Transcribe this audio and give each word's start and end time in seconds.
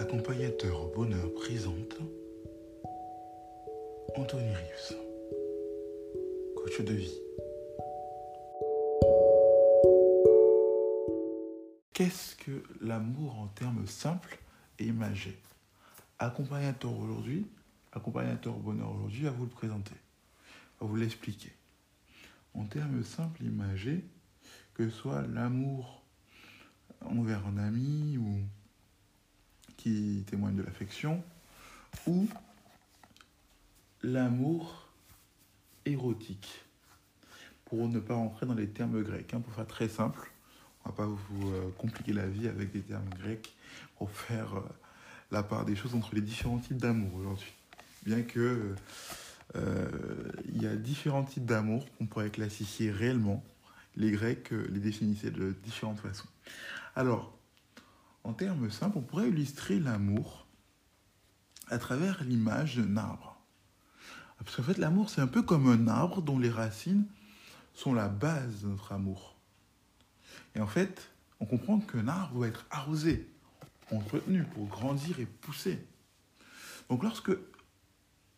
Accompagnateur 0.00 0.80
au 0.80 0.88
bonheur 0.88 1.30
présente 1.34 1.98
Anthony 4.16 4.48
Rives, 4.48 4.96
coach 6.56 6.80
de 6.80 6.94
vie. 6.94 7.18
Qu'est-ce 11.92 12.34
que 12.36 12.62
l'amour 12.80 13.38
en 13.40 13.48
termes 13.48 13.86
simples 13.86 14.38
et 14.78 14.86
imagés? 14.86 15.38
Accompagnateur 16.18 16.98
aujourd'hui, 16.98 17.46
accompagnateur 17.92 18.56
au 18.56 18.60
bonheur 18.60 18.90
aujourd'hui 18.94 19.24
va 19.24 19.32
vous 19.32 19.44
le 19.44 19.50
présenter, 19.50 19.96
va 20.80 20.86
vous 20.86 20.96
l'expliquer. 20.96 21.52
En 22.54 22.64
termes 22.64 23.04
simples 23.04 23.42
et 23.42 23.48
imagés, 23.48 24.02
que 24.72 24.88
ce 24.88 24.96
soit 24.96 25.26
l'amour 25.26 26.02
envers 27.02 27.46
un 27.46 27.58
ami 27.58 28.16
ou 28.16 28.38
qui 29.80 30.24
témoigne 30.26 30.56
de 30.56 30.62
l'affection, 30.62 31.22
ou 32.06 32.28
l'amour 34.02 34.88
érotique. 35.86 36.64
Pour 37.64 37.88
ne 37.88 37.98
pas 37.98 38.14
rentrer 38.14 38.46
dans 38.46 38.54
les 38.54 38.68
termes 38.68 39.02
grecs, 39.02 39.32
hein, 39.32 39.40
pour 39.40 39.54
faire 39.54 39.66
très 39.66 39.88
simple, 39.88 40.30
on 40.84 40.90
va 40.90 40.94
pas 40.94 41.06
vous 41.06 41.50
euh, 41.50 41.70
compliquer 41.78 42.12
la 42.12 42.26
vie 42.26 42.48
avec 42.48 42.72
des 42.72 42.80
termes 42.80 43.08
grecs 43.22 43.54
pour 43.96 44.10
faire 44.10 44.56
euh, 44.56 44.62
la 45.30 45.42
part 45.42 45.64
des 45.64 45.76
choses 45.76 45.94
entre 45.94 46.14
les 46.14 46.20
différents 46.20 46.58
types 46.58 46.78
d'amour 46.78 47.14
aujourd'hui. 47.14 47.52
Bien 48.04 48.22
que 48.22 48.74
euh, 49.56 49.88
il 50.46 50.62
y 50.62 50.66
a 50.66 50.76
différents 50.76 51.24
types 51.24 51.46
d'amour 51.46 51.86
qu'on 51.96 52.06
pourrait 52.06 52.30
classifier 52.30 52.90
réellement. 52.90 53.42
Les 53.96 54.10
Grecs 54.10 54.50
les 54.50 54.80
définissaient 54.80 55.30
de 55.30 55.54
différentes 55.64 56.00
façons. 56.00 56.28
Alors, 56.96 57.39
en 58.24 58.32
termes 58.32 58.70
simples, 58.70 58.98
on 58.98 59.02
pourrait 59.02 59.28
illustrer 59.28 59.78
l'amour 59.78 60.46
à 61.68 61.78
travers 61.78 62.22
l'image 62.24 62.76
d'un 62.76 62.96
arbre. 62.96 63.40
Parce 64.38 64.56
qu'en 64.56 64.62
fait, 64.62 64.78
l'amour, 64.78 65.10
c'est 65.10 65.20
un 65.20 65.26
peu 65.26 65.42
comme 65.42 65.68
un 65.68 65.88
arbre 65.88 66.22
dont 66.22 66.38
les 66.38 66.50
racines 66.50 67.06
sont 67.74 67.94
la 67.94 68.08
base 68.08 68.62
de 68.62 68.68
notre 68.68 68.92
amour. 68.92 69.36
Et 70.54 70.60
en 70.60 70.66
fait, 70.66 71.10
on 71.40 71.46
comprend 71.46 71.78
qu'un 71.78 72.08
arbre 72.08 72.34
doit 72.34 72.48
être 72.48 72.66
arrosé, 72.70 73.30
entretenu 73.90 74.44
pour 74.44 74.66
grandir 74.66 75.20
et 75.20 75.26
pousser. 75.26 75.86
Donc 76.88 77.02
lorsque 77.02 77.32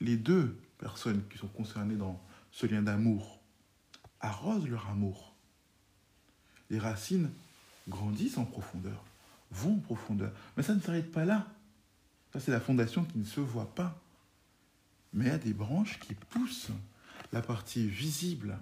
les 0.01 0.17
deux 0.17 0.59
personnes 0.79 1.23
qui 1.29 1.39
sont 1.39 1.49
concernées 1.49 1.97
dans 1.97 2.21
ce 2.51 2.67
lien 2.67 2.83
d'amour 2.83 3.41
arrosent 4.21 4.69
leur 4.69 4.89
amour, 4.89 5.35
les 6.71 6.79
racines 6.79 7.31
grandissent 7.89 8.39
en 8.39 8.45
profondeur 8.45 9.05
vont 9.53 9.77
en 9.77 9.81
profondeur. 9.81 10.33
Mais 10.57 10.63
ça 10.63 10.75
ne 10.75 10.81
s'arrête 10.81 11.11
pas 11.11 11.25
là. 11.25 11.47
Ça, 12.33 12.41
c'est 12.41 12.51
la 12.51 12.61
fondation 12.61 13.05
qui 13.05 13.19
ne 13.19 13.25
se 13.25 13.41
voit 13.41 13.75
pas. 13.75 14.01
Mais 15.13 15.27
il 15.27 15.29
y 15.29 15.35
a 15.35 15.39
des 15.39 15.53
branches 15.53 15.99
qui 16.01 16.15
poussent 16.15 16.71
la 17.33 17.43
partie 17.43 17.87
visible, 17.87 18.59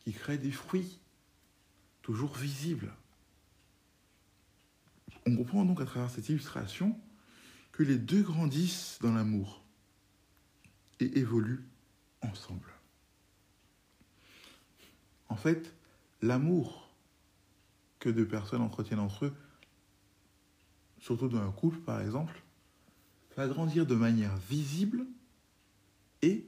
qui 0.00 0.12
crée 0.12 0.38
des 0.38 0.52
fruits, 0.52 0.98
toujours 2.02 2.34
visibles. 2.36 2.92
On 5.26 5.34
comprend 5.36 5.64
donc 5.64 5.80
à 5.80 5.86
travers 5.86 6.10
cette 6.10 6.28
illustration 6.28 6.98
que 7.72 7.82
les 7.82 7.98
deux 7.98 8.22
grandissent 8.22 8.98
dans 9.00 9.12
l'amour 9.12 9.64
et 11.00 11.18
évoluent 11.18 11.64
ensemble. 12.20 12.70
En 15.28 15.36
fait, 15.36 15.74
l'amour 16.22 16.83
que 18.04 18.10
deux 18.10 18.28
personnes 18.28 18.60
entretiennent 18.60 19.00
entre 19.00 19.24
eux, 19.24 19.34
surtout 21.00 21.28
dans 21.28 21.40
un 21.40 21.50
couple 21.50 21.78
par 21.78 22.02
exemple, 22.02 22.42
va 23.34 23.48
grandir 23.48 23.86
de 23.86 23.94
manière 23.94 24.36
visible 24.36 25.06
et 26.20 26.46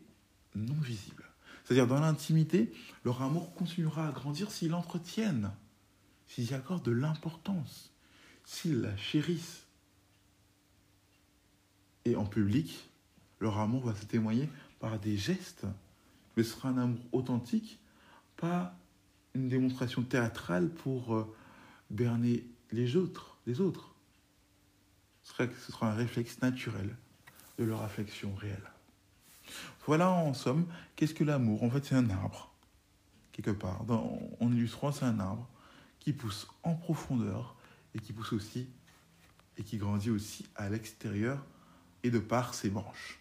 non 0.54 0.74
visible. 0.74 1.24
C'est-à-dire 1.64 1.86
dans 1.86 1.98
l'intimité, 1.98 2.72
leur 3.06 3.22
amour 3.22 3.54
continuera 3.54 4.06
à 4.06 4.12
grandir 4.12 4.50
s'ils 4.50 4.68
l'entretiennent, 4.68 5.50
s'ils 6.28 6.52
accordent 6.52 6.84
de 6.84 6.92
l'importance, 6.92 7.90
s'ils 8.44 8.82
la 8.82 8.94
chérissent. 8.98 9.64
Et 12.04 12.16
en 12.16 12.26
public, 12.26 12.88
leur 13.40 13.58
amour 13.58 13.86
va 13.86 13.94
se 13.94 14.04
témoigner 14.04 14.50
par 14.78 15.00
des 15.00 15.16
gestes, 15.16 15.66
mais 16.36 16.42
ce 16.44 16.52
sera 16.52 16.68
un 16.68 16.78
amour 16.78 17.00
authentique, 17.12 17.80
pas 18.36 18.76
une 19.34 19.48
démonstration 19.48 20.02
théâtrale 20.02 20.68
pour 20.68 21.14
euh, 21.14 21.34
berner 21.90 22.44
les 22.72 22.96
autres, 22.96 23.36
les 23.46 23.60
autres. 23.60 23.94
Ce 25.22 25.32
sera, 25.32 25.44
ce 25.46 25.72
sera 25.72 25.92
un 25.92 25.94
réflexe 25.94 26.40
naturel 26.40 26.96
de 27.58 27.64
leur 27.64 27.82
affection 27.82 28.34
réelle. 28.34 28.70
Voilà 29.86 30.10
en 30.10 30.34
somme, 30.34 30.66
qu'est-ce 30.96 31.14
que 31.14 31.24
l'amour? 31.24 31.62
En 31.62 31.70
fait, 31.70 31.84
c'est 31.84 31.94
un 31.94 32.10
arbre, 32.10 32.52
quelque 33.32 33.52
part. 33.52 33.84
Dans, 33.84 34.20
en 34.40 34.52
illustrant, 34.52 34.92
c'est 34.92 35.04
un 35.04 35.20
arbre 35.20 35.48
qui 36.00 36.12
pousse 36.12 36.48
en 36.62 36.74
profondeur 36.74 37.56
et 37.94 37.98
qui 37.98 38.12
pousse 38.12 38.32
aussi 38.32 38.68
et 39.58 39.62
qui 39.62 39.78
grandit 39.78 40.10
aussi 40.10 40.46
à 40.54 40.68
l'extérieur 40.68 41.44
et 42.02 42.10
de 42.10 42.18
par 42.18 42.54
ses 42.54 42.68
branches. 42.68 43.18